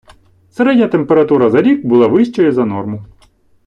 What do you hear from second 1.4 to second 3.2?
за рік була вищою за норму.